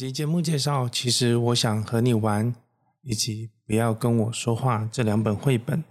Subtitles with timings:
[0.00, 2.54] 集节目介绍，其实我想和你玩，
[3.02, 5.84] 以及不要跟我说话这两本绘本。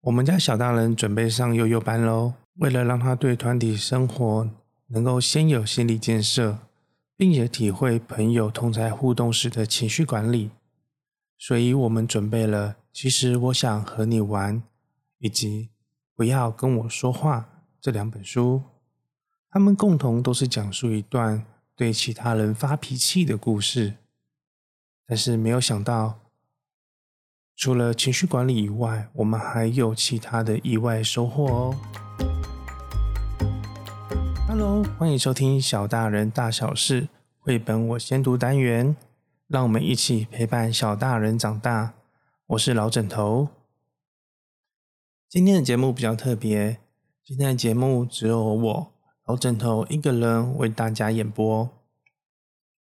[0.00, 4.50] 我们家小大人准备上幼幼班喽，为了让他对团体生活
[4.88, 6.58] 能够先有心理建设，
[7.16, 10.50] 并且体会朋友同侪互动时的情绪管理，
[11.38, 12.74] 所以我们准备了。
[12.92, 14.60] 其实我想和你玩，
[15.18, 15.68] 以及
[16.16, 17.48] 不要跟我说话
[17.80, 18.60] 这两本书。
[19.48, 21.46] 他们共同都是讲述一段
[21.82, 23.94] 对其他人发脾气的故事，
[25.04, 26.20] 但是没有想到，
[27.56, 31.76] 除了情绪管理以外，我们还有其他的意外收获哦。
[34.46, 37.08] Hello，欢迎收听小大人大小事
[37.40, 38.94] 绘本我先读单元，
[39.48, 41.94] 让我们一起陪伴小大人长大。
[42.46, 43.48] 我是老枕头。
[45.28, 46.78] 今天的节目比较特别，
[47.24, 48.92] 今天的节目只有我。
[49.32, 51.70] 老枕头一个人为大家演播。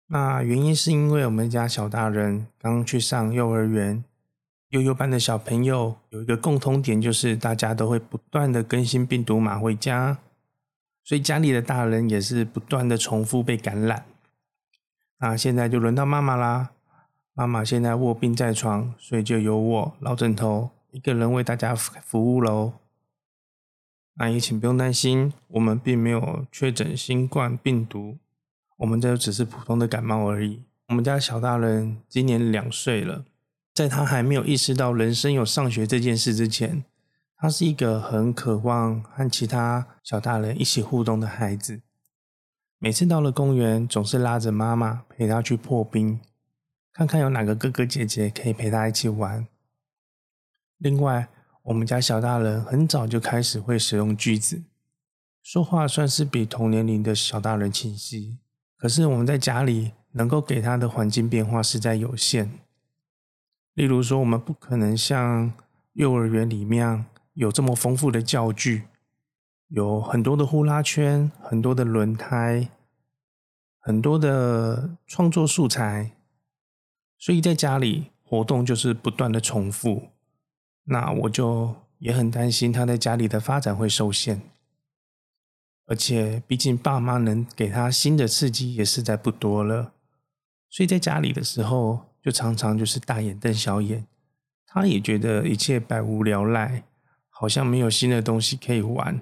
[0.07, 4.05] 那原因是因为我们家小大人刚去上幼儿园，
[4.69, 10.17] 幼幼班的小朋友有一个共通点，就是大家都会不断的更新病毒码回家，
[11.03, 14.05] 所以家里的大人也是不断的重复被感染。
[15.17, 16.69] 那现在就轮到妈妈啦，
[17.33, 22.71] 妈妈现在卧病在床，所以就由我老枕头一个人为大家服务喽。
[24.19, 28.17] 那也请不用担心，我们并没有确诊新冠病毒，
[28.75, 30.61] 我们这只是普通的感冒而已。
[30.89, 33.23] 我们家小大人今年两岁了，
[33.73, 36.83] 在他还没有意识到人生有上学这件事之前，
[37.37, 41.79] 他是一个很渴望和其他小大人一起互动的孩子。
[42.77, 46.19] 每次到了公园，总是拉着妈妈陪他去破冰，
[46.91, 49.47] 看看有哪个哥哥姐姐可以陪他一起玩。
[50.77, 51.29] 另外，
[51.63, 54.63] 我们家小大人很早就开始会使用句子，
[55.43, 58.39] 说话算是比同年龄的小大人清晰。
[58.77, 62.59] 可是我们在家里能够给他的环境变化实在有限。
[63.73, 65.53] 例如说，我们不可能像
[65.93, 68.83] 幼儿园里面有这么丰富的教具，
[69.67, 72.69] 有很多的呼啦圈，很多的轮胎，
[73.79, 76.11] 很多的创作素材。
[77.17, 80.07] 所以在家里活动就是不断的重复。
[80.91, 84.41] 那我就也很担心他在家里的发展会受限，
[85.85, 89.91] 而且毕竟爸妈能给他新的刺激也实在不多了，
[90.67, 94.07] 所以在家里的时候就常常就是大眼瞪小眼，
[94.65, 96.83] 他也觉得一切百无聊赖，
[97.29, 99.21] 好像没有新的东西可以玩，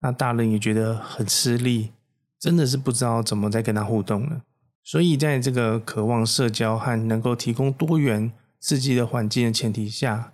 [0.00, 1.92] 那大人也觉得很吃力，
[2.38, 4.42] 真的是不知道怎么再跟他互动了。
[4.82, 10.32] 所以在这个渴望社交和能够提供多元刺激的环境的前提下。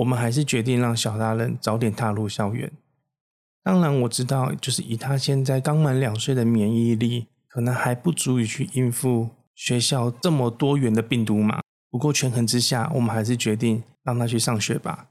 [0.00, 2.72] 我们还是决定让小大人早点踏入校园。
[3.62, 11.60] 当然，我知道，就是以他现在刚满两岁的免疫力，可能还不足以去应付学校这么多元的病毒嘛。
[11.90, 15.08] 不过权衡之下，我们还是决定让他去上学吧。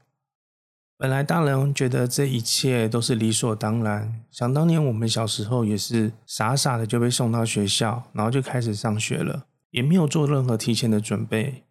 [0.98, 11.62] 本来大人觉得这一切都是理所当然，想当年我们小时候也是傻傻的就被送到学校，然后就开始上学了，也没有做任何提前的准备。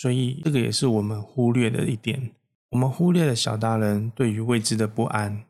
[0.00, 2.30] 所以，这个也是我们忽略的一点。
[2.68, 5.44] 我们忽略了小大人对于未知的不安。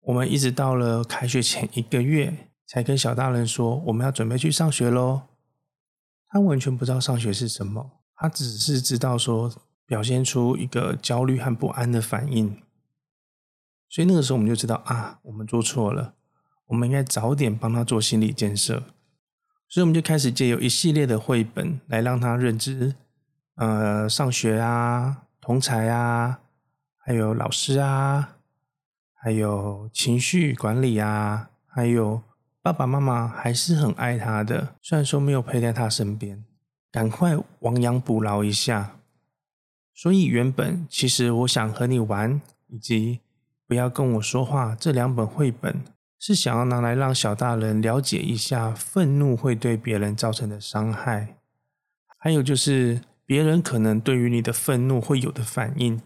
[0.00, 5.22] 我们一直到了开学前一个月，才跟小大人说我们要准备去上学喽。
[6.30, 9.54] 他完全不知道上学是什么，他只是知道说
[9.86, 12.60] 表现出一个焦虑和不安的反应。
[13.88, 16.14] 所以那个时候我们就知道啊，我们做错了，
[16.66, 18.82] 我们应该早点帮他做心理建设。
[19.70, 22.92] 所以我们就开始借由一系列的绘本来让他认知，
[23.54, 26.40] 呃，上学啊，同侪啊，
[26.98, 28.30] 还有老师啊，
[29.14, 32.20] 还有情绪管理啊，还有
[32.60, 36.44] 爸爸妈妈还是很爱他的，虽然说没有陪在他身边，
[36.90, 38.96] 赶快亡羊补牢一下。
[39.94, 43.20] 所以原本其实我想和你玩，以及
[43.68, 45.80] 不要跟我说话这两本绘本。
[46.22, 51.38] 是想要拿来让小大人了解一下愤怒会对别人造成的伤害，
[52.18, 55.98] 还有就是别人可能对于你的愤怒会有的反应。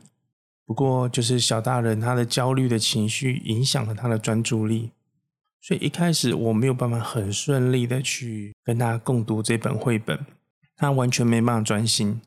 [0.65, 4.93] 不过就是小大人他的焦虑的情绪影响了他的专注力，
[5.61, 10.25] 所以一开始我没有办法很顺利的去跟他共读这本绘本，
[10.77, 12.23] 他完全没办法专心。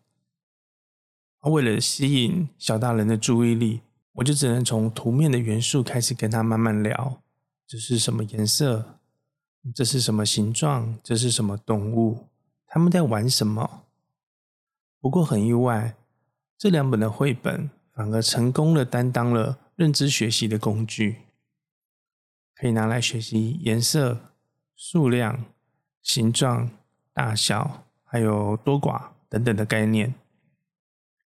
[1.44, 3.80] 为了吸引小大人的注意力，
[4.16, 7.22] 我就只能从图面的元素开始跟他慢慢聊。
[7.68, 9.00] 这是什么颜色？
[9.75, 10.98] 这是什么形状？
[11.04, 12.30] 这是什么动物？
[12.66, 13.84] 他们在玩什么？
[15.02, 15.98] 不过很意外，
[16.58, 21.18] 这两本的绘本反而成功的担当了认知学习的工具，
[22.56, 24.34] 可以拿来学习颜色、
[24.74, 25.44] 数量、
[26.02, 26.72] 形状、
[27.12, 30.16] 大小，还有多寡等等的概念。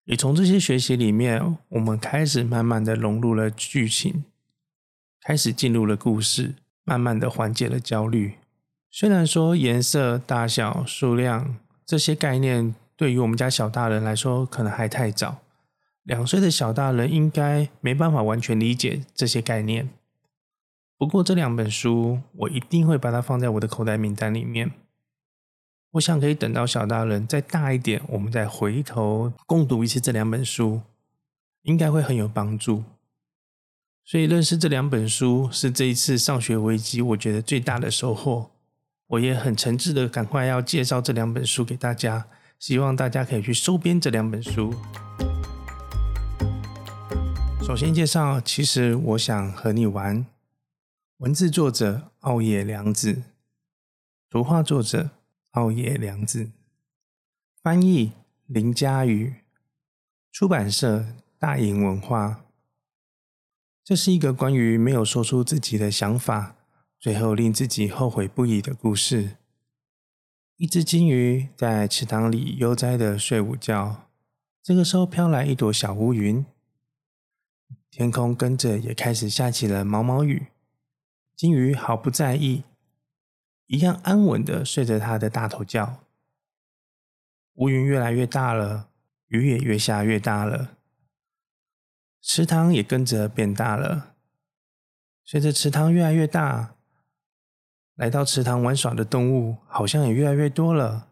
[0.05, 4.25] 也从这些学习里面，我们开始慢慢的融入了剧情，
[5.23, 8.33] 开始进入了故事，慢慢的缓解了焦虑。
[8.89, 15.37] 虽然说颜色、大小、数量这些概念，对于我们家小大人来说，可能还太早。
[16.03, 19.89] 两岁的小大人应该没办法完全理解这些概念。
[20.97, 24.71] 不过这两本书，我一定会把它放在我的口袋名单里面。
[25.91, 30.81] 我想可以等到小大人再大一点，我们再回头共读一次这两本书，
[31.61, 32.83] 应该会很有帮助。
[34.03, 38.51] 所以认识这两本书是这一次上学危机我觉得最大的收获。
[39.07, 42.27] 我也很诚挚的赶快要介绍这两本书给大家，
[42.59, 44.73] 希望大家可以去收编这两本书。
[47.61, 50.25] 首先介绍，其实我想和你玩。
[51.17, 53.23] 文字作者奥野良子，
[54.29, 55.11] 图画作者。
[55.51, 56.49] 奥野良子，
[57.61, 58.13] 翻译
[58.45, 59.35] 林嘉宇，
[60.31, 61.05] 出版社
[61.37, 62.45] 大颖文化。
[63.83, 66.55] 这是一个关于没有说出自己的想法，
[66.99, 69.37] 最后令自己后悔不已的故事。
[70.57, 74.07] 一只金鱼在池塘里悠哉的睡午觉，
[74.61, 76.45] 这个时候飘来一朵小乌云，
[77.89, 80.47] 天空跟着也开始下起了毛毛雨。
[81.35, 82.63] 金鱼毫不在意。
[83.65, 85.97] 一样安稳的睡着他的大头觉。
[87.53, 88.89] 乌云越来越大了，
[89.27, 90.77] 雨也越下越大了，
[92.21, 94.13] 池塘也跟着变大了。
[95.23, 96.75] 随着池塘越来越大，
[97.95, 101.07] 来到池塘玩耍的动物好像也越来越多了。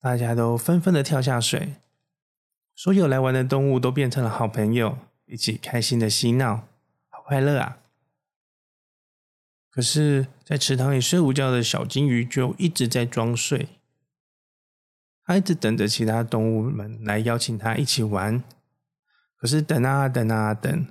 [0.00, 1.76] 大家都纷纷的跳下水，
[2.74, 6.68] 所有来玩的动物都变成了好朋友，一起开心的嬉闹，
[7.08, 7.78] 好快乐啊！
[9.70, 13.68] 可是，在池塘里睡午觉的小金鱼就一直在装睡，
[15.24, 18.44] 它一直等着其他动物们来邀请它一起玩。
[19.44, 20.86] 可是等啊等啊等，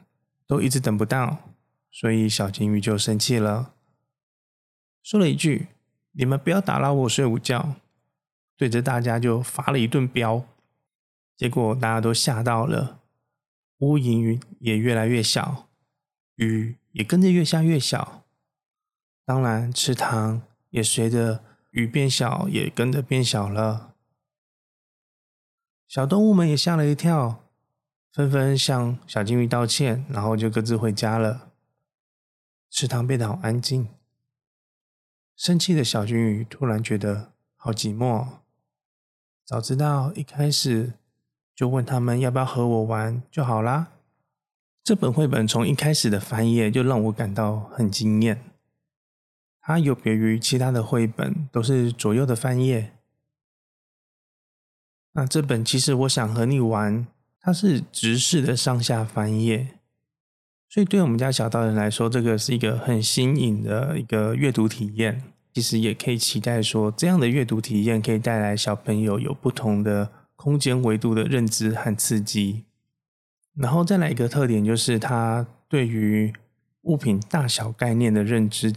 [0.45, 1.49] 都一直等不到，
[1.89, 3.73] 所以小金鱼就生气了，
[5.01, 5.69] 说了一句
[6.13, 7.77] ：“你们不要打扰我睡午觉。”
[8.55, 10.45] 对着大家就发了一顿飙，
[11.35, 12.99] 结果大家都吓到了，
[13.79, 15.67] 乌云也越来越小，
[16.35, 18.23] 雨也跟着越下越小。
[19.25, 23.95] 当然，池塘也随着雨变小，也跟着变小了。
[25.87, 27.42] 小动物们也吓了一跳，
[28.13, 31.49] 纷纷向小金鱼道歉，然后就各自回家了。
[32.69, 33.89] 池塘变得好安静。
[35.35, 38.27] 生气的小金鱼突然觉得好寂寞。
[39.43, 40.93] 早知道一开始
[41.55, 43.93] 就问他们要不要和我玩就好啦。
[44.83, 48.43] 这本绘本从一开始的翻页就让我感到很惊艳。
[49.59, 52.93] 它有别于其他的绘本，都是左右的翻页。
[55.13, 57.07] 那这本其实我想和你玩，
[57.43, 59.77] 它是直视的上下翻页，
[60.69, 65.21] 所以对我们家小大人来说，这个是一个很新颖的一个阅读体验。
[65.53, 72.63] 其实也可以期待说，这样的阅读体验可以带来小朋友有不同的空间维度的认知和刺激。
[73.53, 76.33] 然后再来一个特点，就是它对于
[76.83, 78.73] 物品大小概念的认知。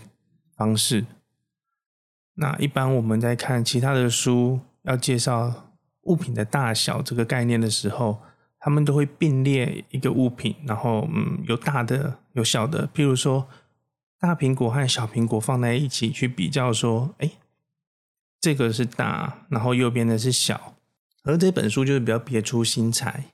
[0.57, 1.05] 方式。
[2.37, 5.75] 那一般我们在看其他的书，要介绍
[6.05, 8.23] 物品的大小这个概念的时候，
[8.67, 12.89] 他们都会并列一个物品，然后嗯，有大的有小的。
[12.93, 13.47] 譬如说，
[14.19, 17.31] 大苹果和小苹果放在一起去比较，说，哎，
[18.41, 20.75] 这个是大，然后右边的是小。
[21.23, 23.27] 而这本书就是比较别出心裁，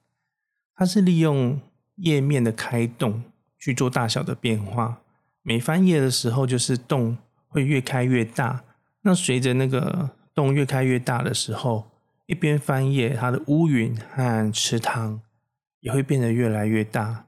[0.74, 1.58] 它是利用
[1.96, 3.24] 页面的开动
[3.58, 5.00] 去做大小的变化。
[5.40, 7.16] 每翻页的时候，就是洞
[7.48, 8.62] 会越开越大。
[9.00, 11.90] 那随着那个洞越开越大的时候，
[12.26, 15.20] 一边翻页，它的乌云和池塘
[15.80, 17.26] 也会变得越来越大。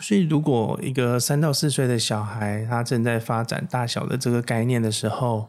[0.00, 5.48] 所以，如果一个三到四岁的小孩他正在发展大小的这个概念的时候，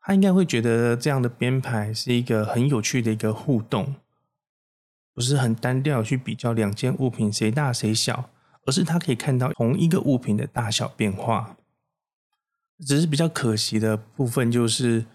[0.00, 3.96] 他应该会觉得这样的编排是一个很有趣的一个互动，
[5.14, 8.30] 不是很单调去比较两件物品谁大谁小。
[8.68, 11.56] 而是他可以看到同一个物品的大小变化，
[12.84, 15.06] 只是比较可惜的部分就是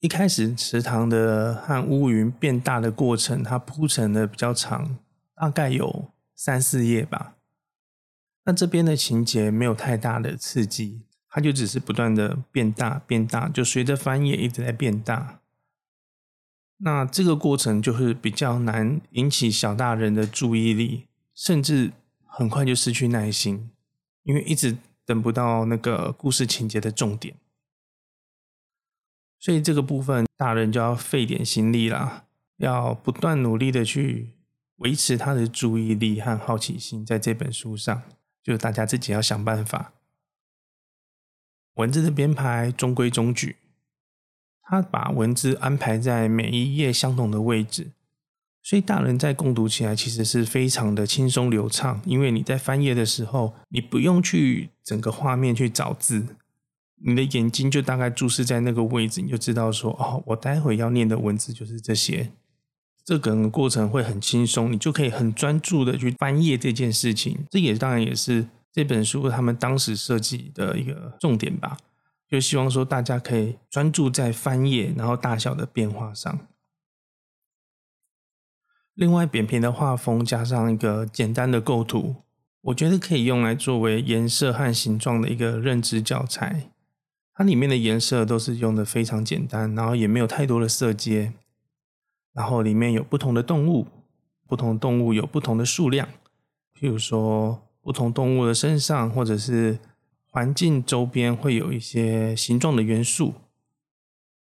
[0.00, 4.98] 一开始池塘的和乌云变大的过程，它铺陈的比较长，
[5.34, 7.36] 大概有三四页吧。
[8.44, 15.40] 那这边的情节没有太大的刺激，它就只是不断的变大变大，就随着翻页一直在变大。
[16.78, 21.92] 那这个过程就是比较难引起小大人的注意力，甚至。
[22.38, 23.70] 很快就失去耐心，
[24.24, 24.76] 因为一直
[25.06, 27.34] 等不到那个故事情节的重点。
[29.38, 32.24] 所以这个部分，大人就要费点心力啦，
[32.56, 34.30] 要不断努力的去
[34.76, 38.02] 维持他的注意力和好奇心，在这本书上，
[38.42, 39.92] 就大家自己要想办法。
[41.74, 43.56] 文字的编排中规中矩，
[44.62, 47.92] 他把文字安排在每一页相同的位置，
[48.62, 56.36] 所以大人在共读起来其实是非常的轻松流畅，因为你在翻页的时候，你不用去整个画面去找字。
[56.98, 62.32] 你的眼睛就大概注视在那个位置，你就知道说，哦，我待会要念的文字就是这些。
[63.04, 67.46] 这个过程会很轻松，你就可以很专注的去翻页这件事情。
[67.50, 71.76] 这也当然也是这本书他们当时设计的一个重点吧，
[72.28, 76.48] 就希望说大家可以专注在翻页，然后大小的变化上。
[78.94, 82.16] 另外，扁平的画风加上一个简单的构图，
[82.62, 86.70] 我觉得可以用来作为颜色和形状的一个认知教材。
[87.38, 91.34] 它里面的颜色都是用的非常简单，然后也没有太多的色阶，
[92.32, 93.86] 然后里面有不同的动物，
[94.48, 96.08] 不同的动物有不同的数量，
[96.74, 99.78] 譬如说不同动物的身上或者是
[100.24, 103.34] 环境周边会有一些形状的元素，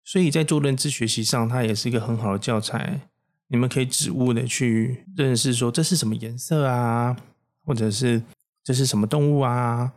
[0.03, 3.03] 所以在做认知学习上，它也是一个很好的教材。
[3.47, 7.17] 你们可以指物的去认识说这是什么颜色啊，
[7.65, 8.23] 或者是
[8.65, 9.93] 这是什么动物啊，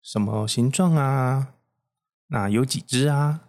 [0.00, 1.54] 什么形状啊。
[2.32, 3.42] 那有几只啊？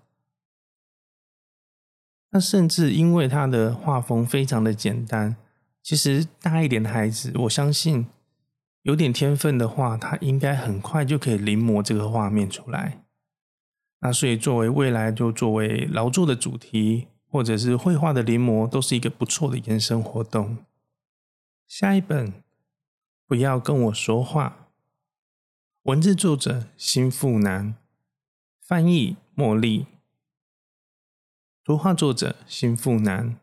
[2.32, 5.38] 那甚至因为它的画风非常的简单，
[5.82, 8.08] 其实大一点的孩子，我相信
[8.82, 13.06] 有点天分的话，他应该很快就可以临摹这个画面出来。
[14.02, 20.58] 那所以作为未来就作为劳作的主题，或者是绘画的临摹，都是一个不错的延伸活动。
[21.70, 22.34] 下一本，
[23.26, 24.68] 不要跟我说话。
[25.84, 27.76] 文字作者辛富南。
[28.66, 29.88] 翻译茉莉，
[31.66, 33.38] 图画作者辛富南，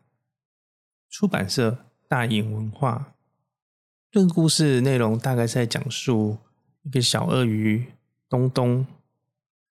[1.11, 3.13] 出版社大颖文化。
[4.09, 6.39] 这个故事内容大概是在讲述
[6.81, 7.91] 一个小鳄鱼
[8.27, 8.87] 东东，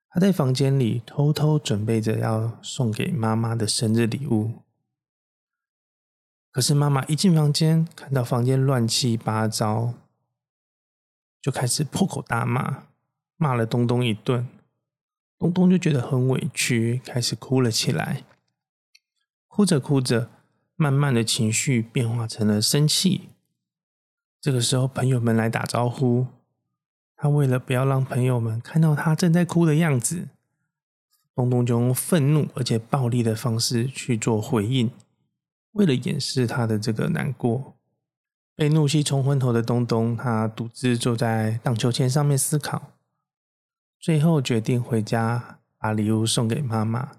[0.09, 4.53] 他在房间里偷偷准备着要送给妈妈的生日礼物。
[6.53, 9.95] 可是妈妈一进房间，看到房间乱七八糟，
[11.43, 12.85] 就开始破口大骂，
[13.37, 14.47] 骂了东东一顿。
[15.41, 18.25] 东东就觉得很委屈，开始哭了起来。
[19.49, 20.29] 哭着哭着，
[20.77, 23.31] 慢慢的情绪变化成了生气。
[24.39, 26.27] 这个时候，朋友们来打招呼，
[27.17, 30.29] 他为了不要让朋友们看到他正在哭的样子，
[31.35, 34.91] 东东就用愤怒而且暴力的方式去做回应，
[35.73, 37.75] 为了掩饰他的这个难过。
[38.55, 42.93] 被怒气冲昏头的东东，他独自坐在荡秋千上面思考。
[44.01, 47.13] 最后决定回家把礼物送给妈妈。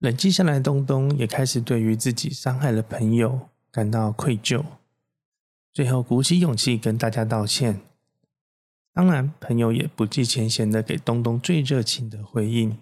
[0.00, 4.64] 冷静下来的东东也开始对于自己伤害了朋友感到愧疚。
[5.72, 7.82] 最后鼓起勇气跟大家道歉。
[8.92, 12.76] 当然，朋友也不计前嫌的给东东最热情的回应。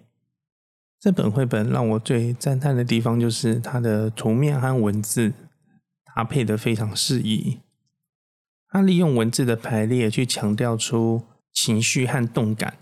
[0.99, 5.31] 这本绘本让我最赞叹的地方就是它的图面和文字
[6.03, 7.59] 搭配的非常适宜。
[8.67, 11.21] 它利用文字的排列去强调出。
[11.61, 12.75] 情绪和动感，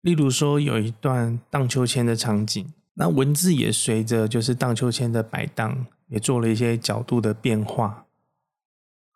[0.00, 8.06] 例如说有一段荡秋千的场景，那文字也随着就是荡秋千的摆荡，也做了一些角度的变化，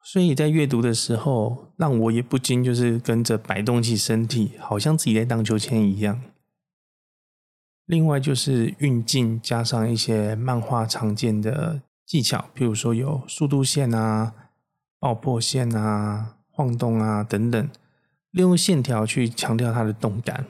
[0.03, 6.21] 所以在阅读的时候，让我也不禁就是跟着摆动起身体，好像自己在荡秋千一样。
[7.87, 14.35] 另外就是运镜加上一些漫画常见的技巧，譬如说有速度线啊、
[14.99, 17.71] 爆破线啊、晃动啊等等。
[18.39, 20.47] 利用线条去强调它的动感，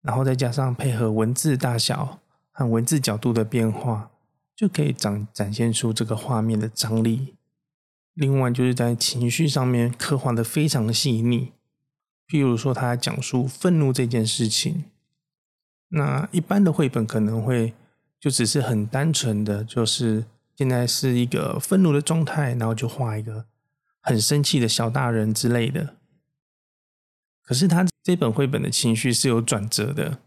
[0.00, 4.10] 然后再加上配合文字大小和文字角度的变化，
[4.56, 7.34] 就可以展展现出这个画面的张力。
[8.14, 11.52] 另外，就是在情绪上面刻画的非常的细腻。
[12.26, 14.84] 譬如说，他讲述愤怒这件事情，
[15.88, 17.74] 那一般的绘本可能会
[18.18, 20.24] 就只是很单纯的，就是
[20.56, 23.44] 现在是一个愤怒的状态，然后就画一个
[24.00, 25.97] 很生气的小大人之类的。
[27.48, 30.18] 可是他这本绘本的情绪是有转折的，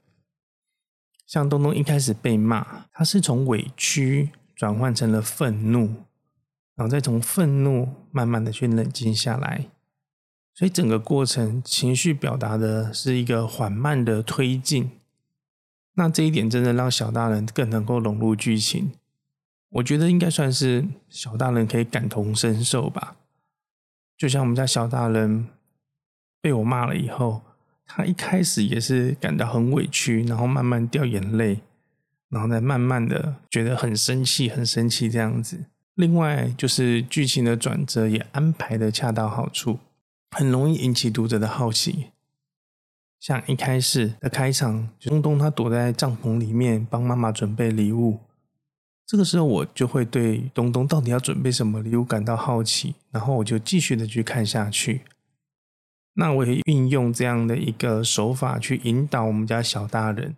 [1.27, 5.85] 像东东一开始被骂，他是从委屈转换成了愤怒，
[6.73, 9.67] 然后再从愤怒慢慢的去冷静下来，
[10.55, 14.89] 所以整个过程情绪表达的是一个缓慢的推进。
[15.93, 18.93] 那这一点真的让小大人更能够融入剧情，
[19.69, 23.17] 我觉得应该算是小大人可以感同身受吧，
[24.17, 25.47] 就像我们家小大人。
[26.41, 27.41] 被我骂了以后，
[27.85, 31.59] 他一开始也是感到很委屈，然后慢慢掉眼泪，
[32.29, 35.65] 然后再慢慢的觉得很生气，很生气这样子。
[35.95, 39.79] 另外就是剧情的转折也安排的恰到好处，
[40.31, 42.07] 很容易引起读者的好奇。
[43.19, 48.19] 像一开始的开场，东东他躲在帐篷里面帮妈妈准备礼物。
[49.05, 55.01] 这个时候我就会对东东到底要准备什么礼物感到好奇，然后我就继续的去看下去。
[56.13, 60.35] 那我也运用这样的一个手法去引导我们家小大人。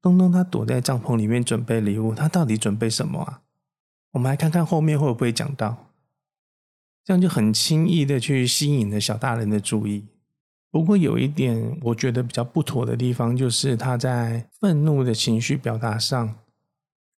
[0.00, 3.40] 东东他躲在帐篷里面准备礼物，他到底准备什么啊？
[4.12, 5.88] 我们来看看后面会不会讲到，
[7.04, 10.04] 这样就很轻易的去吸引了小大人的注意。
[10.70, 16.36] 不过有一点我觉得比较不妥的地方，就是他在愤怒的情绪表达上，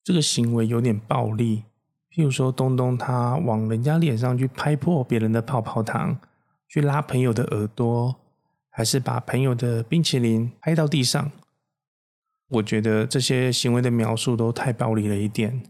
[0.03, 1.65] 这个行为有点暴力。
[2.13, 6.19] 譬如说，东东他往人家脸上去拍破别人的泡泡糖，
[6.71, 8.15] 去拉朋友的耳朵，
[8.69, 11.33] 还是把朋友的冰淇淋拍到地上。
[12.47, 15.65] 我觉得这些行为的描述都太暴力了一点。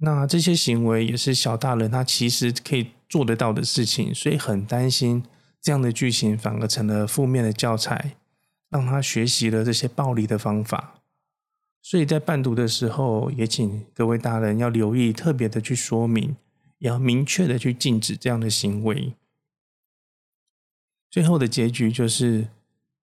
[0.00, 5.24] 那这些行为也是小大人他其实可以做得到的事情，所以很担心。
[5.62, 8.16] 这样的剧情反而成了负面的教材，
[8.68, 10.96] 让他学习了这些暴力的方法。
[11.80, 16.36] 所以在伴读的时候，也请各位大人要留意，特别的去说明，
[16.78, 19.14] 也要明确的去禁止这样的行为。
[21.12, 22.48] 最后的结局就是，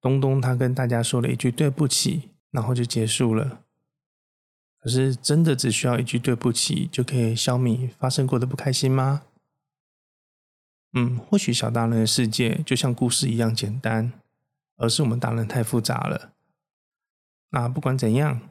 [0.01, 3.61] 东东他跟大家说了一句对不起，然后就结束了。
[4.79, 9.21] 可是真的只需要一句对不起，就可以消弭发生过的不开心吗？
[10.93, 14.11] 嗯，或许小大人的世界就像故事一样简单，
[14.77, 16.31] 而是我们大人太复杂了。
[17.51, 18.41] 那不管怎样，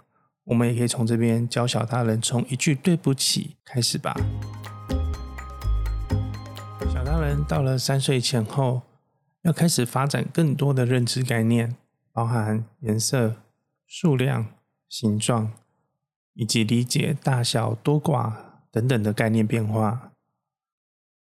[0.45, 4.15] 我们也可以从这边教小大人从一句对不起开始吧。
[6.95, 8.83] 小大人到了三岁前后，
[9.43, 11.77] 要开始发展更多的认知概念，
[12.13, 13.37] 包含颜色、
[13.87, 14.47] 数量、
[14.89, 15.53] 形状，
[16.35, 18.33] 以及理解大小、多寡
[18.71, 20.13] 等等的概念变化。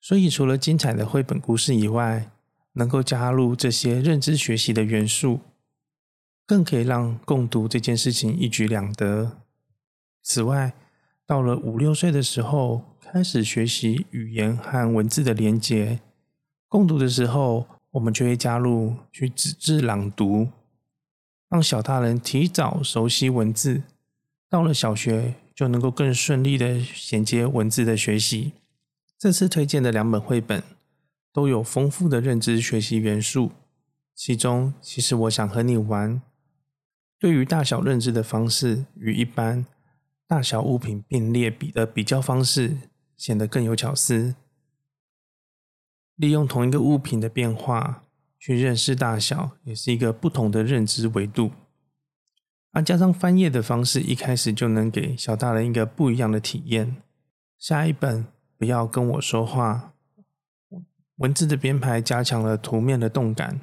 [0.02, 2.32] 所以，除了精彩的绘本故事以外，
[2.74, 5.42] 能够加入这些认知学习的元素，
[6.46, 9.40] 更可以让共读这件事情一举两得。
[10.24, 10.74] 此外，
[11.26, 16.00] 到了五六岁的时候，开始学习语言和文字的连结，
[16.70, 20.50] 共读的时候，我们就会加入去纸质朗读，
[21.50, 23.82] 让小大人提早熟悉文字，
[24.48, 28.54] 到了小学就能够更顺利的衔接文字的学习。
[29.18, 30.64] 这次推荐的两本绘本
[31.34, 33.52] 都有丰富的认知学习元素，
[34.16, 36.22] 其中其实我想和你玩，
[37.20, 39.66] 对于大小认知的方式与一般
[40.28, 42.78] 大小物品并列比的比较方式
[43.18, 44.36] 显得更有巧思。
[46.20, 48.04] 利用同一个物品的变化
[48.38, 51.50] 去认识大小，也是一个不同的认知维度。
[52.72, 56.98] 而加上翻页的方式，一开始就能给小大人一个不一样的体验。
[57.58, 58.28] 下一本。
[58.60, 59.94] 不要跟我说话。
[61.16, 63.62] 文字的编排加强了图面的动感，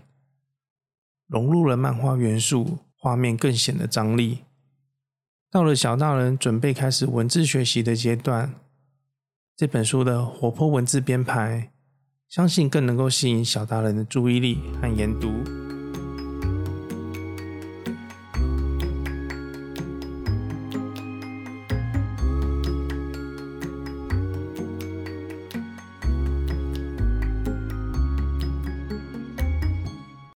[1.26, 4.44] 融入了漫画元素，画面更显得张力。
[5.50, 8.54] 到了小大人准备开始文字学习的阶段，
[9.54, 11.70] 这本书的活泼文字编排，
[12.36, 15.65] 相信更能够吸引小大人的注意力和研读。